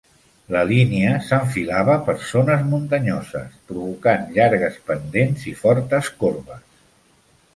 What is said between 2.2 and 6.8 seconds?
zones muntanyoses, provocant llargues pendents i fortes corbes.